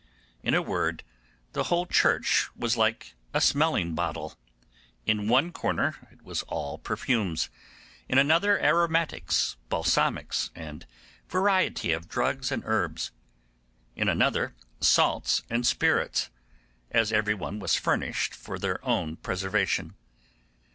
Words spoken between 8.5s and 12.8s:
aromatics, balsamics, and variety of drugs and